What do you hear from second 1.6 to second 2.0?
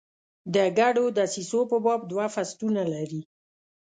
په